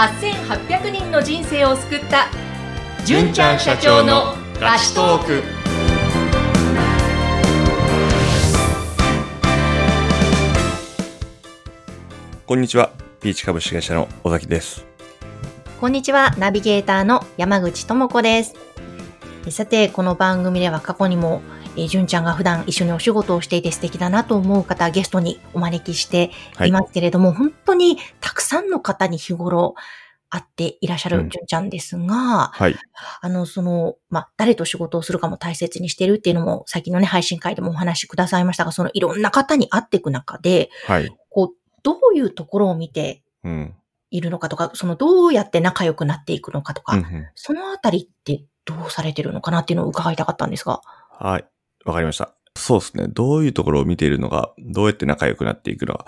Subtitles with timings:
[0.00, 2.28] 8800人の人生を救った
[3.04, 5.42] 純ちゃん社長のラストーク
[12.46, 12.92] こんにちは。
[13.20, 14.86] ピーチ株式会社の尾崎です。
[15.78, 18.54] こんにちは、ナビゲーターの山口智子です。
[19.46, 21.42] えさて、この番組では過去にも、
[21.76, 26.30] えー、純ちゃんが普段一緒にお仕事をしていて素敵だなと思う方、ゲストにお招きして
[26.64, 29.74] いますけれども、本当にたくさんの方に日頃
[30.30, 32.76] 会っていらっしゃうんる純ちゃんですが、はい。
[33.20, 41.10] あの、その、まあ、誰と仕事をするかも大切にしてるっていうのも、最近のね、配信会でもお話しくださいましたが、そのいろんな方に会っていく中で、はい。
[41.30, 43.74] こう、どういうところを見てうん。
[44.10, 50.80] いるのかとか、そのどうやって仲良くなっていくのかとか、うんうんそのあたりってどうされてるのかなっていうのを伺いたかったんですが。
[51.18, 51.44] はい。
[51.84, 52.34] わかりました。
[52.56, 53.06] そうですね。
[53.08, 56.06] どういうところを見ているのか、どうやって仲良くなっていくのか。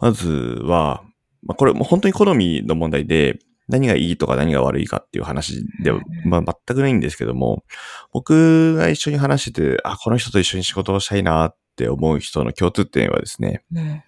[0.00, 1.02] まずは、
[1.42, 7.64] まあ、これもう本当に好みの問題で、何がいいとか何が悪いかっていう話では、まあ、全くないんですけども、
[8.12, 14.02] 僕が一緒に話してて、あ、この人と一緒に仕事をしたいなって思う人の共通点はですね、うん。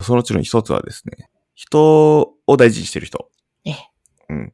[0.00, 3.30] そのうちの一つはですね、人を大事にしてる人。
[3.64, 3.76] ええ。
[4.30, 4.52] うん。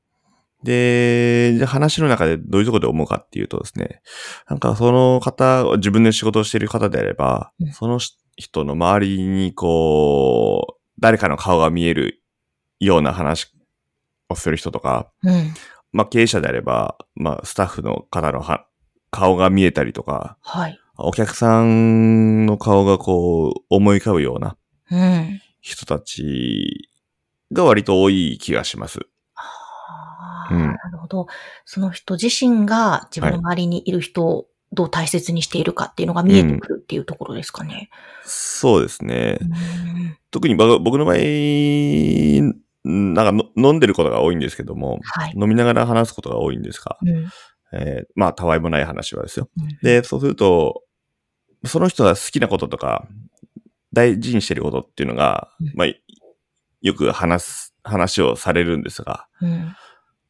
[0.64, 4.02] で、じゃあ話の中でどういうところで思うかっていうとですね、
[4.48, 7.98] なんかその方、自分で仕事をしている方であれば、うんその
[8.36, 12.22] 人の周りにこう、誰かの顔が見える
[12.80, 13.52] ような話
[14.28, 15.54] をする人とか、うん。
[15.92, 18.66] まあ経営者であれば、まあスタッフの方のは
[19.10, 20.78] 顔が見えたりとか、はい。
[20.96, 24.56] お客さんの顔がこう思い浮かぶような
[24.90, 25.40] うん。
[25.60, 26.88] 人たち
[27.52, 29.00] が割と多い気がします。
[30.22, 31.26] あーうんなるほど。
[31.64, 37.90] その人自身が自分の周りにいる人をどう大切にしているかっていうのが見えてくるっていうところですかね。
[38.24, 39.38] そうですね。
[39.40, 41.16] うん特に僕僕の場合、
[42.84, 45.34] なんかの飲んでることが多いんですけども、はい。
[45.36, 47.28] 飲みながら話すことが多いんですが、うん
[47.74, 49.50] えーまあ、たわいもない話はですよ。
[49.58, 50.82] うんで、そうすると、
[51.64, 53.06] その人が好きなこととか、
[53.92, 55.88] 大事にしてることっていうのが、うんまあ、
[56.80, 59.74] よく話す、話をされるんですが、うん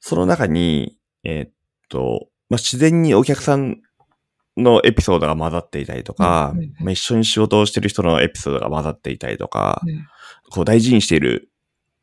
[0.05, 1.51] その中に、えーっ
[1.89, 3.81] と、まあ、自然にお客さん
[4.57, 10.05] のエピソードが混ざっていたりとか、うんうんうんまあ、一緒に仕事をしてる人のエピソードが混ざっていたりとか、うん
[10.51, 11.51] こう大事にしている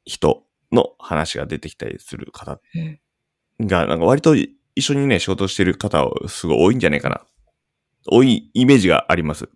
[0.05, 2.59] 人の話が出てきたりする方
[3.59, 7.21] うんが、なんか割と一緒にね、仕事をしている方はすごい多いんじゃないかな。
[8.09, 9.49] 多いイメージがあります。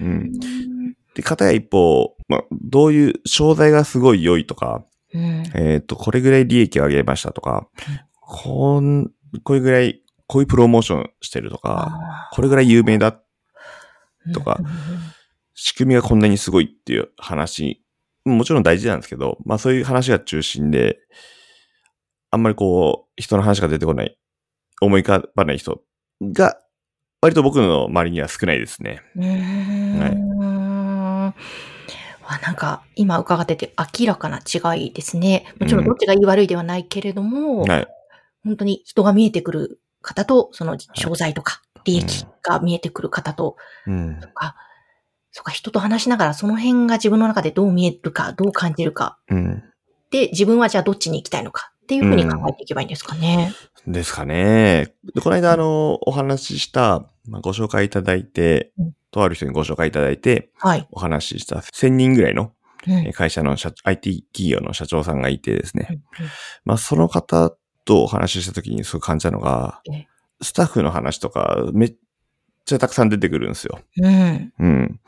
[0.00, 0.32] うん
[1.14, 4.84] で、方や一方、まあ、どういう商材がすごい良いとか、
[5.16, 7.68] うんえっ、と、これぐらい利益を上げましたとか、
[8.20, 9.10] こん、
[9.42, 14.58] これぐらい、こういうプロモーションしてるとか、あこれぐらい有名だ、ーとか
[15.54, 17.82] 仕組みがこんなにすごいっていう話、
[18.24, 20.98] もちろん大事なんですけど、まあそういう話が中心で、
[22.30, 24.18] あんまりこう、人の話が出てこない、
[24.80, 25.80] 思い浮かばない人
[26.20, 26.58] が、
[27.22, 29.00] 割と僕の周りには少ないですね。
[29.16, 29.24] うー。
[29.24, 30.26] ん
[32.26, 35.52] わなんか、今伺ってて明らかな違いですね。
[35.60, 37.88] もちろんどっちがいい悪いではないけれども、はい。
[38.44, 44.28] 本当に人が見えてくる方と、その商材とか利益が見えてくる方と、うんと。
[44.28, 44.56] か、
[45.32, 49.18] そうか、人と話しながらその辺が自分の中でどう見えるか、どう感じるか。
[49.28, 49.62] うん。
[50.10, 53.52] で、自分はじゃあどっちに行きたいのかっていうふうに考えていけばいいんですかね。
[53.86, 54.94] ですかね。
[55.14, 60.86] でこの間、あの、お話しした、まあ、ご紹介いただいてうん、とある人にご紹介いただいて、はい。
[60.90, 62.52] お話しした1000人ぐらいの
[63.14, 65.88] 会社の社 IT 企業の社長さんがいてですね。
[65.90, 66.02] うん
[66.64, 70.08] まあ、その方とお話しした時にすごい感じたのがええ、
[70.42, 71.96] スタッフの話とかめっ
[72.64, 73.80] ちゃたくさん出てくるんですよ。
[73.98, 74.52] うん。
[74.58, 75.00] うん。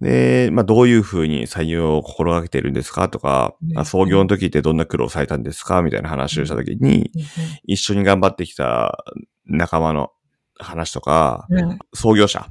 [0.00, 5.82] で、まあ、どういうふうに採用を心がけてるんですかとか、うんまあ創業の時ってどんな苦労されたんですか？
[5.82, 7.12] みたいな話をした時に、
[7.64, 9.04] 一緒に頑張ってきた
[9.46, 10.10] 仲間の
[10.58, 11.58] 話とか、うん。
[11.58, 12.50] うん創業者はい。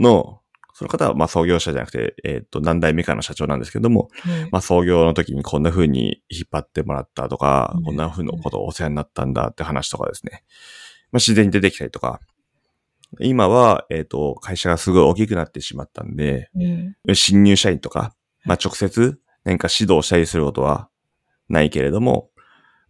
[0.00, 0.40] の、
[0.74, 10.44] その方はまあ創業者じゃなくて、えっ、と、何代目かの社長なんですけども、うんまあ創業の時にこんな風に引っ張ってもらったとか、うんこんな風のことをお世話になったんだって話とかですね。
[11.12, 12.20] まあ自然に出てきたりとか。
[13.20, 17.14] 今は、えっ、と、会社がすごい大きくなってしまったんで、うん。
[17.14, 18.14] 新入社員とか、
[18.44, 20.90] まあ直接何か指導したりすることは
[21.48, 22.28] ないけれども、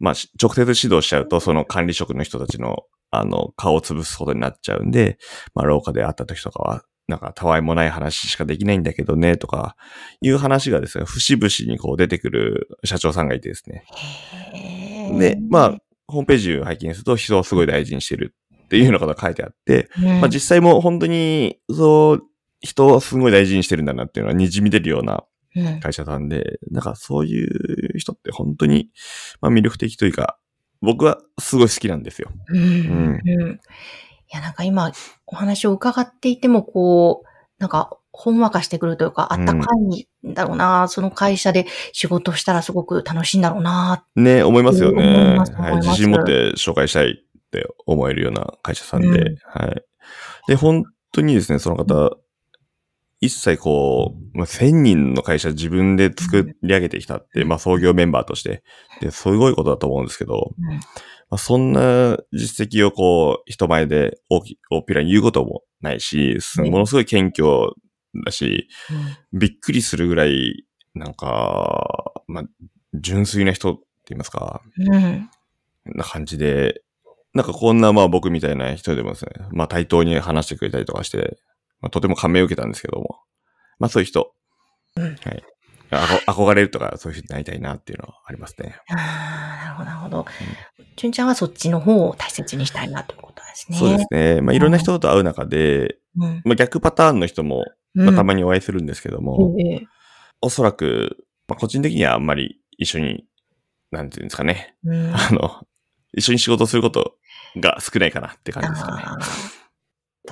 [0.01, 2.85] まあし直接指導しちゃうと、その管理職の人たちの、
[3.19, 5.19] あの、顔を潰すことになっちゃうんで、
[5.55, 9.77] まあ廊下で会った時とかは、なんかたわいもない話しかできないんだけどね、とか、
[10.21, 13.85] いう話がですね、節々にこう出てくる社長さんがいてですね。
[15.19, 15.79] で、まあ、
[16.09, 18.35] ホームページを拝見すると人をすごい大事にしてる
[18.65, 19.89] っていうようなことが書いてあって、
[20.21, 22.23] まあ実際も本当に、そう、
[22.61, 25.25] 人をすごい大事にしてるんだなっていうのは滲み出るような
[25.57, 25.81] うん。
[25.81, 28.91] 会社さんで、なんかそういう人って本当に、
[29.41, 30.39] まあ魅力的というか、
[30.81, 32.31] 僕はすごい好きなんですよ。
[32.49, 32.59] うん。
[32.59, 33.61] うん。
[34.33, 34.93] いや、なんか今、
[35.27, 37.27] お話を伺っていても、こう、
[37.59, 44.05] なんか、ほんわかしてくるというか、あったかいんだろうな、その会社で仕事したらすごく楽しいんだろうな。
[44.17, 45.37] ね、思いますよね。
[45.37, 45.77] はい。
[45.77, 49.83] 自信持って紹介したいって思えるような会社さんで、うんはい。
[50.49, 52.17] で、本当にですね、その方、
[53.21, 58.63] 一切こう、まあ、1000人の会社自分で作り上げてきたって、まあ創業メンバーとして、
[59.01, 60.67] で、すごいことだと思うんですけど、うん。
[60.69, 60.81] ま
[61.31, 67.49] あ、そんな実績をこう、人前で大き、大っぴらに言うこともないし、ものすごい謙虚
[68.25, 68.69] だし、
[69.33, 70.65] びっくりするぐらい、
[70.95, 72.45] なんか、まあ、
[72.95, 74.63] 純粋な人って言いますか。
[75.85, 76.83] な感じで、
[77.35, 81.37] なんかこんなまあ僕みたいな人でもですね、まあ対等に話してくれたりとかして、
[81.87, 83.21] まあ、とても感銘を受けたんですけども、
[83.79, 84.33] まあそういう人、
[84.97, 85.45] うんはい。
[86.27, 88.77] 憧れるとかそういう人になりたいなっていうのはありますね。
[88.91, 90.27] ああ、なるほど、なるほど。
[90.97, 93.79] 純ちゃんはそっちの方を大切にしたいなということですね。
[93.79, 94.41] そうですね。
[94.41, 96.43] まあいろんな人と会う中で、うん。
[96.45, 99.61] まあ逆パターンの人も、まあ、たまにお会いするんですけども、うん。
[99.61, 99.87] ええ
[100.43, 103.25] おそらく、まあ個人的にはあんまり一緒に、
[103.93, 105.15] なんていうんですかね、うん。
[105.15, 105.63] あの、
[106.13, 107.15] 一緒に仕事すること
[107.57, 109.03] が少ないかなって感じですかね。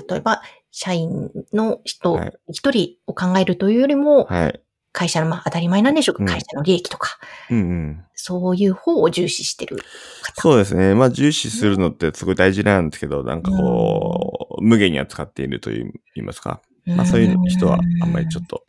[0.09, 4.61] 例えば、社員の人はい一人を考えるというよりも、はい。
[4.93, 7.19] 会社の、まあ当たり前なんでしょうか、うん会社の利益とか、
[7.51, 8.05] うんうん。
[8.15, 9.79] そういう方を重視してる
[10.23, 10.43] 方。
[10.43, 10.95] そうですね。
[10.95, 16.61] まあ重視するのってすごい大事なんですけど、なんかこう、無限に扱っているという言いますか。
[16.87, 18.65] まあそういう人はあんまりちょっと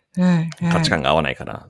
[0.72, 1.70] 価値観が合わないかな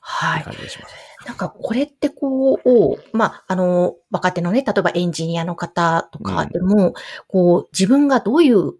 [0.00, 0.42] はい。
[0.42, 0.94] 感じがします。
[1.26, 6.94] なんかこれってこう、まあ、あの、若手のね、例えばエンジニアの方とかでも、
[7.28, 8.72] こう、自分がどういう、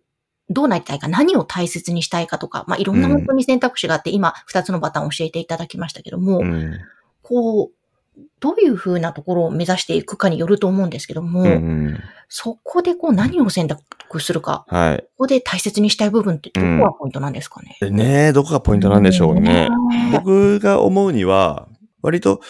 [0.51, 6.79] どうなりたいか、何を大切にしたいかとか、まあ、いろんなうん本当に選択肢があって、今、二つのパターンを教えていただきましたけども、うん。
[7.23, 11.53] こう、どういうふうなところを目指していくかによると思うんですけども、うんう
[11.93, 12.01] ん。
[12.29, 14.99] そこでこう何を選択するか、はい。
[14.99, 17.79] ここで大切にしたい部分ってどこがポイントなんですかね？
[17.81, 19.69] でね、どこがポイントなんでしょうね。
[19.71, 21.69] うん僕が思うには、
[22.03, 22.43] 割と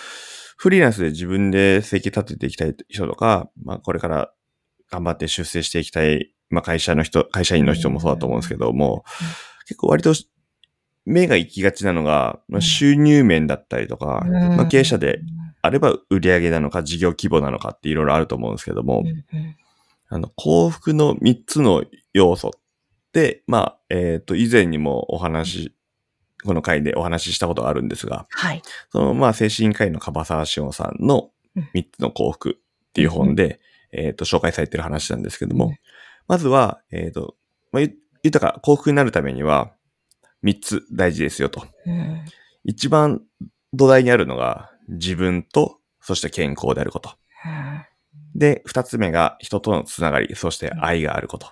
[0.57, 4.33] フリーランスで自分で生計立てていきたい人とか、まあこれから
[4.91, 9.05] 頑張って出世していきたい、まあ会社の人、会社員の人もそうだと思うんですけども、
[9.67, 10.15] 結構割と
[11.05, 14.33] 目が行きがちなのが、まあ、収入面だったりとか、うん。
[14.33, 15.21] まあ経営者で
[15.63, 19.11] あれば売上なのか事業規模なのかっていろいろあると思うんですけどもうん、う
[19.41, 19.57] ん。
[20.09, 22.51] あの、幸福の3つの要素っ
[23.13, 25.75] て、まあ、えっ、と、以前にもお話、
[26.45, 28.63] この回でお話ししたことがあるんですが、はい。
[28.91, 31.71] その、まあ、精神科医の樺沢志音さんのうん。
[31.75, 33.61] 3つの幸福っていう本で、
[33.93, 35.77] えっ、と、紹介されてる話なんですけども、うん
[36.29, 37.37] まずは、えっ、と、
[37.73, 39.73] まあ、ゆ豊か、幸福になるためには、
[40.45, 41.67] 3つ大事ですよと。
[41.87, 42.25] うん
[42.65, 43.21] 一番
[43.73, 47.11] 土台にあるのが自分と、そして健康であること。
[47.45, 47.85] うん
[48.35, 51.49] で、二つ目が人とのつながり、そして愛があること。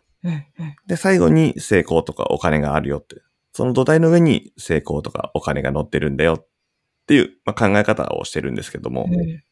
[0.86, 3.16] で、最後に成功とかお金があるよって。
[3.52, 6.46] その土台の上に成功とかお金が乗ってるんだよっ
[7.06, 9.42] ていう、まあ、考え方をしてるんですけども、うん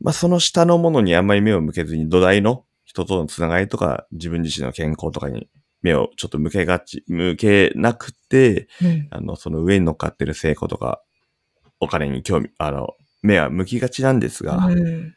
[0.00, 5.48] まあ、その下のものにあんまり目を向けずに土台の人とのつながりとか自分自身の健康とかに
[5.82, 11.02] 目をちょっと向けがち、向けなくて、うんあの、その上に乗っかってる成功とか
[11.80, 15.14] お金に興味、あの、目は向きがちなんですが、うん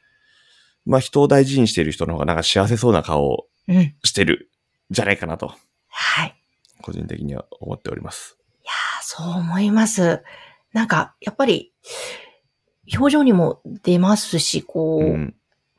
[0.90, 4.50] まあ人を大事にしている人の方がなんか幸せそうな顔をうんしてる
[4.90, 5.54] んじゃないかなと、
[5.90, 6.36] はい。
[6.82, 8.38] 個人的には思っております。
[8.64, 10.24] いやーそう思います。
[10.74, 11.74] なんか、やっぱり、
[12.98, 15.36] 表情にも出ますし、こう、うん。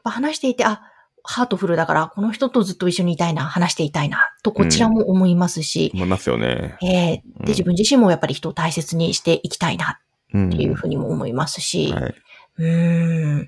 [0.08, 0.82] ぱ話していて、あ、
[1.30, 6.78] ハートフルだから、この人とずっと一緒にいたいな、話していたいな、とこちらも思いますし、思いますよね。
[6.82, 10.00] えーうんで、自分自身もやっぱり人を大切にしていきたいな、
[10.32, 10.48] うん。
[10.48, 12.14] っていうふうにも思いますし、はい。
[12.56, 13.42] うーん。
[13.42, 13.44] い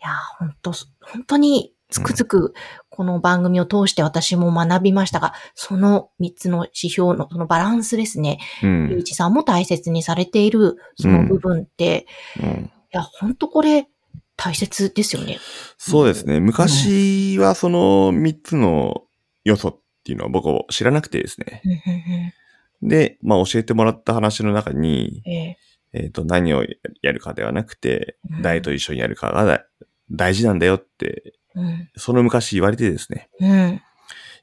[0.00, 2.54] や、本当本当につくづく
[2.88, 8.38] この番組を通して私も学びましたが、その3つの指標のそのバランスですね。
[8.62, 9.04] うゆういん。
[9.04, 12.06] ちさんも大切にされているその部分って、
[12.40, 13.88] うん、いや、本当これ
[14.36, 15.38] 大切ですよね。
[15.78, 16.40] そうですね。
[16.40, 19.04] 昔はその3つの
[19.44, 21.62] 要素っていうのは僕は知らなくてですね。
[22.82, 25.58] で、まあ教えてもらった話の中に、うんえ。
[25.92, 26.64] えっ、と、何を
[27.00, 29.64] やるかではなくてうん、誰と一緒にやるかがだ
[30.10, 31.90] 大事なんだよって、ーうん。
[31.96, 33.30] その昔言われてですね。
[33.40, 33.82] うん。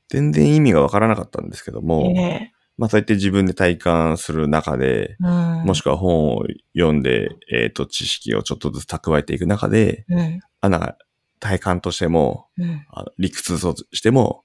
[0.10, 6.44] 全然意味がわからなかったんですけども、えまあそうやって自分で体感する中で、ーうんもしくは本を
[6.75, 10.98] 読んで、えっ、と、知識をちょっとずつ蓄えていく中で、うんあ、なんか、
[11.39, 14.44] 体感としても、うんあの理屈としても、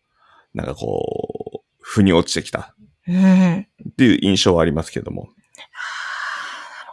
[0.55, 2.75] なんかこう、腑に落ちてきた
[3.07, 5.29] うんっていう印象はありますけども。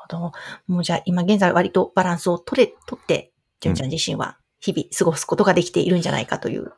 [0.06, 0.32] ほど。
[0.68, 6.72] もうじゃあ今現在割とバランスを取れ、取って、純ちゃん自身は日々過ごすことができているんじゃないかという。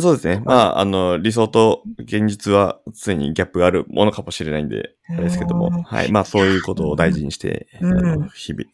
[0.00, 0.42] そうですね。
[0.44, 6.12] まあ、あの、理想と現実は常にギャップがあるものかもしれないんで、あれですけどうんも、はい。
[6.12, 8.64] まあ、そういうことを大事にして、うん日々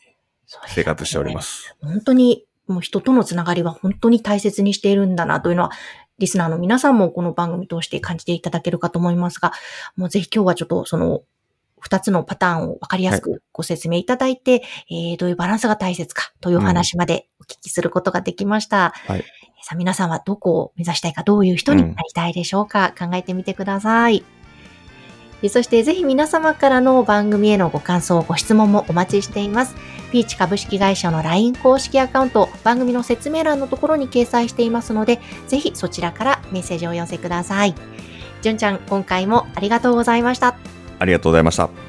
[0.68, 1.76] 生活しております。
[1.80, 5.70] 本当に、もう人とのつながりは本当に大切にしているんだなというのは、
[6.18, 9.52] リスナーの皆さんもこの番組通して感じていただけるかと思いますが、
[9.96, 11.22] もうぜひ今日はちょっとその、
[11.78, 18.92] 二つのパターンをわかりやすくご説明いただいて、えーどういうバランスが大切かというお話までお聞きすることができました。
[19.06, 19.24] はい
[19.66, 24.22] さあ皆さんはどこを目指したいか、どういう人になりたいでしょうか、考えてみてください。
[25.42, 29.74] えそしてぜひ皆様からの番組へのご感想、ご質問もお待ちしています。
[30.12, 35.18] ピーチ株式会社の LINE 公式アカウント、番組の説明欄のところに掲載していますので、
[35.48, 37.74] ぜひそちらからメッセージをお寄せください。
[38.42, 40.56] じゅんちゃん、今回もありがとうございました。
[41.00, 41.85] ありがとうございました。